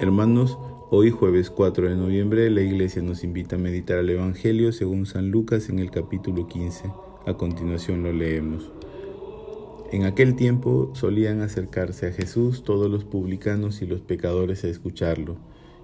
[0.00, 5.06] Hermanos, hoy jueves 4 de noviembre la iglesia nos invita a meditar el Evangelio según
[5.06, 6.92] San Lucas en el capítulo 15.
[7.26, 8.70] A continuación lo leemos.
[9.90, 15.36] En aquel tiempo solían acercarse a Jesús todos los publicanos y los pecadores a escucharlo,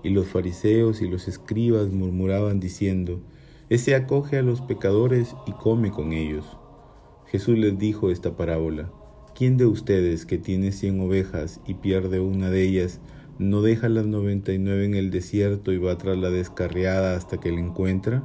[0.05, 3.21] y los fariseos y los escribas murmuraban diciendo,
[3.69, 6.46] Ese acoge a los pecadores y come con ellos.
[7.27, 8.93] Jesús les dijo esta parábola,
[9.35, 13.00] ¿quién de ustedes que tiene cien ovejas y pierde una de ellas,
[13.38, 17.38] no deja las noventa y nueve en el desierto y va tras la descarriada hasta
[17.38, 18.24] que la encuentra?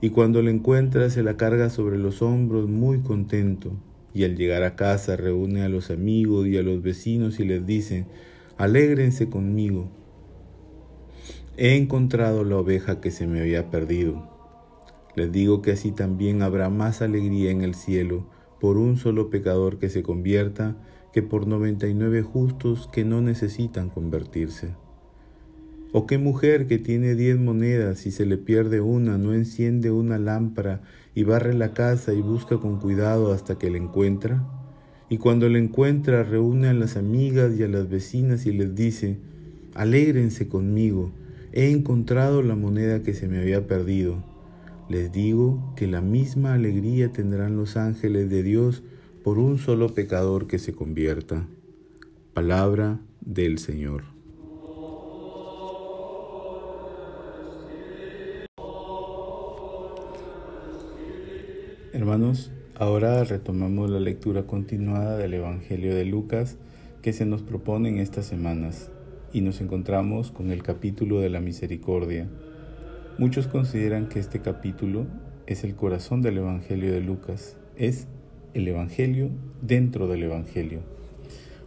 [0.00, 3.72] Y cuando la encuentra se la carga sobre los hombros muy contento,
[4.14, 7.66] y al llegar a casa reúne a los amigos y a los vecinos y les
[7.66, 8.06] dice,
[8.56, 9.90] alégrense conmigo,
[11.56, 14.28] he encontrado la oveja que se me había perdido.
[15.16, 18.26] Les digo que así también habrá más alegría en el cielo
[18.60, 20.76] por un solo pecador que se convierta
[21.12, 24.74] que por noventa y nueve justos que no necesitan convertirse.
[25.92, 30.18] ¿O qué mujer que tiene diez monedas y se le pierde una no enciende una
[30.18, 30.82] lámpara
[31.14, 34.46] y barre la casa y busca con cuidado hasta que la encuentra?
[35.08, 39.16] Y cuando la encuentra reúne a las amigas y a las vecinas y les dice,
[39.74, 41.12] alégrense conmigo,
[41.52, 44.22] he encontrado la moneda que se me había perdido.
[44.90, 48.82] Les digo que la misma alegría tendrán los ángeles de Dios
[49.22, 51.46] por un solo pecador que se convierta.
[52.34, 54.04] Palabra del Señor.
[61.92, 66.56] Hermanos, ahora retomamos la lectura continuada del Evangelio de Lucas
[67.02, 68.90] que se nos propone en estas semanas
[69.32, 72.28] y nos encontramos con el capítulo de la misericordia.
[73.18, 75.06] Muchos consideran que este capítulo
[75.46, 78.06] es el corazón del Evangelio de Lucas, es
[78.58, 79.30] el Evangelio
[79.62, 80.80] dentro del Evangelio.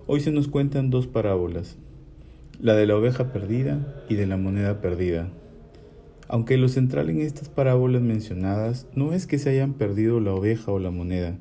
[0.07, 1.77] Hoy se nos cuentan dos parábolas,
[2.59, 5.29] la de la oveja perdida y de la moneda perdida.
[6.27, 10.71] Aunque lo central en estas parábolas mencionadas no es que se hayan perdido la oveja
[10.71, 11.37] o la moneda,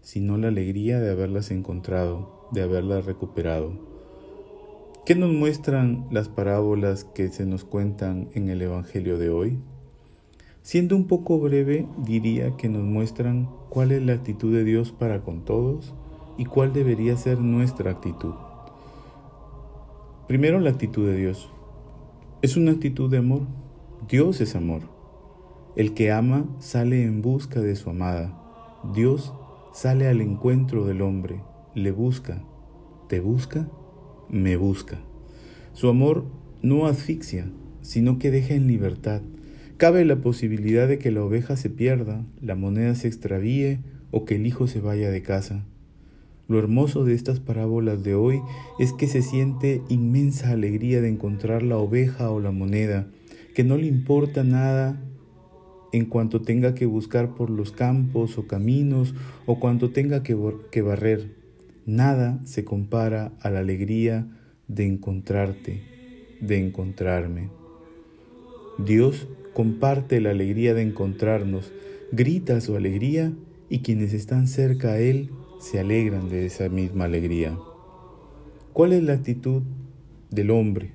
[0.00, 3.72] sino la alegría de haberlas encontrado, de haberlas recuperado.
[5.04, 9.58] ¿Qué nos muestran las parábolas que se nos cuentan en el Evangelio de hoy?
[10.62, 15.22] Siendo un poco breve, diría que nos muestran cuál es la actitud de Dios para
[15.22, 15.92] con todos
[16.38, 18.34] y cuál debería ser nuestra actitud.
[20.28, 21.50] Primero, la actitud de Dios.
[22.42, 23.40] Es una actitud de amor.
[24.08, 24.82] Dios es amor.
[25.74, 28.38] El que ama sale en busca de su amada.
[28.94, 29.34] Dios
[29.72, 31.42] sale al encuentro del hombre,
[31.74, 32.44] le busca.
[33.08, 33.68] ¿Te busca?
[34.28, 35.00] Me busca.
[35.72, 36.24] Su amor
[36.62, 37.50] no asfixia,
[37.80, 39.22] sino que deja en libertad
[39.82, 43.80] Cabe la posibilidad de que la oveja se pierda, la moneda se extravíe
[44.12, 45.64] o que el hijo se vaya de casa.
[46.46, 48.40] Lo hermoso de estas parábolas de hoy
[48.78, 53.08] es que se siente inmensa alegría de encontrar la oveja o la moneda,
[53.56, 55.02] que no le importa nada
[55.92, 59.16] en cuanto tenga que buscar por los campos o caminos
[59.46, 60.38] o cuanto tenga que,
[60.70, 61.34] que barrer.
[61.86, 64.28] Nada se compara a la alegría
[64.68, 65.82] de encontrarte,
[66.40, 67.61] de encontrarme.
[68.78, 71.72] Dios comparte la alegría de encontrarnos,
[72.10, 73.32] grita su alegría
[73.68, 77.56] y quienes están cerca a Él se alegran de esa misma alegría.
[78.72, 79.62] ¿Cuál es la actitud
[80.30, 80.92] del hombre?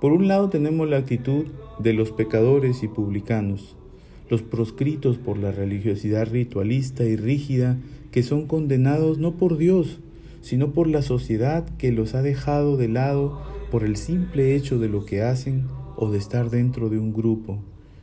[0.00, 1.46] Por un lado tenemos la actitud
[1.78, 3.76] de los pecadores y publicanos,
[4.28, 7.76] los proscritos por la religiosidad ritualista y rígida
[8.12, 10.00] que son condenados no por Dios,
[10.40, 14.88] sino por la sociedad que los ha dejado de lado por el simple hecho de
[14.88, 15.64] lo que hacen
[16.00, 17.58] o de estar dentro de un grupo,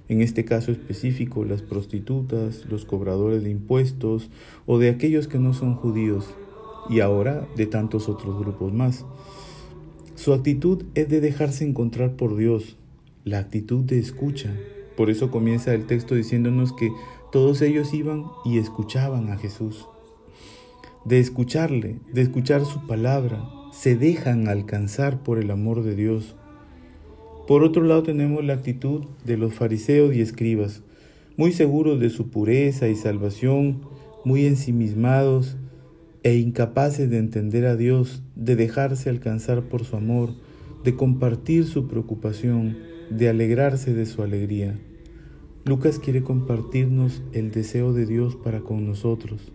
[0.07, 4.29] en este caso específico las prostitutas, los cobradores de impuestos
[4.67, 6.35] o de aquellos que no son judíos
[6.89, 9.03] y ahora de tantos otros grupos más.
[10.13, 12.77] Su actitud es de dejarse encontrar por Dios,
[13.25, 14.55] la actitud de escucha.
[14.95, 16.91] Por eso comienza el texto diciéndonos que
[17.31, 19.87] todos ellos iban y escuchaban a Jesús.
[21.03, 26.35] De escucharle, de escuchar su palabra, se dejan alcanzar por el amor de Dios
[27.47, 30.83] por otro lado tenemos la actitud de los fariseos y escribas,
[31.37, 33.81] muy seguros de su pureza y salvación,
[34.25, 35.55] muy ensimismados
[36.23, 40.31] e incapaces de entender a Dios, de dejarse alcanzar por su amor,
[40.83, 42.77] de compartir su preocupación,
[43.09, 44.77] de alegrarse de su alegría.
[45.63, 49.53] Lucas quiere compartirnos el deseo de Dios para con nosotros,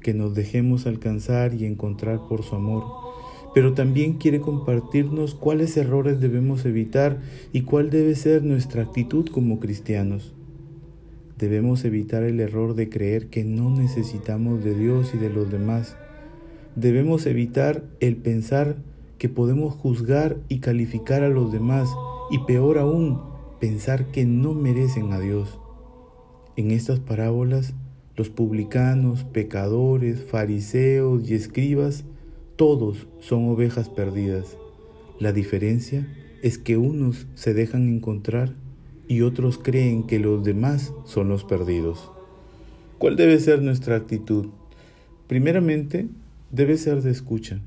[0.00, 2.84] que nos dejemos alcanzar y encontrar por su amor
[3.54, 7.20] pero también quiere compartirnos cuáles errores debemos evitar
[7.52, 10.34] y cuál debe ser nuestra actitud como cristianos.
[11.38, 15.96] Debemos evitar el error de creer que no necesitamos de Dios y de los demás.
[16.74, 18.76] Debemos evitar el pensar
[19.18, 21.88] que podemos juzgar y calificar a los demás
[22.30, 23.20] y peor aún,
[23.60, 25.58] pensar que no merecen a Dios.
[26.56, 27.74] En estas parábolas,
[28.16, 32.04] los publicanos, pecadores, fariseos y escribas,
[32.56, 34.56] todos son ovejas perdidas.
[35.18, 36.06] La diferencia
[36.42, 38.52] es que unos se dejan encontrar
[39.08, 42.10] y otros creen que los demás son los perdidos.
[42.98, 44.46] ¿Cuál debe ser nuestra actitud?
[45.26, 46.08] Primeramente,
[46.50, 47.60] debe ser de escucha.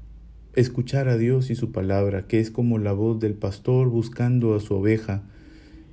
[0.56, 4.60] Escuchar a Dios y su palabra, que es como la voz del pastor buscando a
[4.60, 5.24] su oveja,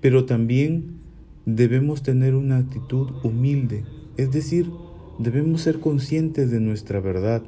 [0.00, 0.99] pero también
[1.46, 3.85] debemos tener una actitud humilde,
[4.17, 4.70] es decir,
[5.19, 7.43] debemos ser conscientes de nuestra verdad.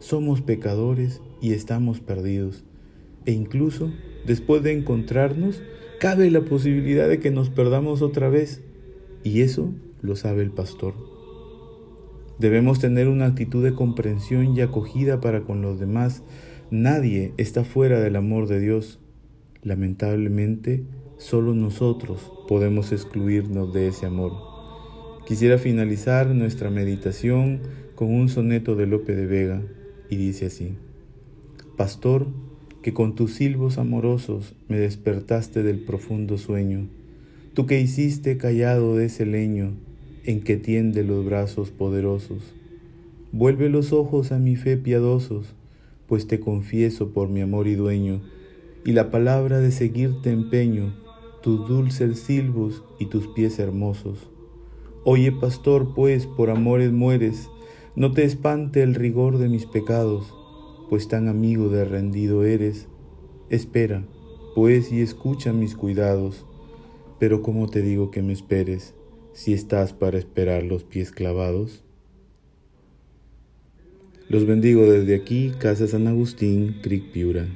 [0.00, 2.64] Somos pecadores y estamos perdidos.
[3.26, 3.92] E incluso,
[4.26, 5.62] después de encontrarnos,
[6.00, 8.62] cabe la posibilidad de que nos perdamos otra vez.
[9.24, 10.94] Y eso lo sabe el pastor.
[12.38, 16.22] Debemos tener una actitud de comprensión y acogida para con los demás.
[16.70, 19.00] Nadie está fuera del amor de Dios.
[19.62, 20.82] Lamentablemente,
[21.18, 24.32] solo nosotros podemos excluirnos de ese amor.
[25.26, 27.60] Quisiera finalizar nuestra meditación
[27.94, 29.62] con un soneto de Lope de Vega
[30.10, 30.74] y dice así,
[31.76, 32.26] Pastor,
[32.82, 36.88] que con tus silbos amorosos me despertaste del profundo sueño,
[37.54, 39.72] tú que hiciste callado de ese leño
[40.24, 42.42] en que tiende los brazos poderosos.
[43.32, 45.54] Vuelve los ojos a mi fe piadosos,
[46.06, 48.20] pues te confieso por mi amor y dueño,
[48.84, 50.94] y la palabra de seguirte empeño,
[51.42, 54.28] tus dulces silbos y tus pies hermosos.
[55.04, 57.48] Oye, pastor, pues por amores mueres,
[57.96, 60.34] no te espante el rigor de mis pecados,
[60.88, 62.88] pues tan amigo de rendido eres.
[63.48, 64.04] Espera,
[64.54, 66.46] pues, y escucha mis cuidados.
[67.18, 68.94] Pero ¿cómo te digo que me esperes,
[69.32, 71.84] si estás para esperar los pies clavados?
[74.28, 77.48] Los bendigo desde aquí, Casa San Agustín, Cric Piura.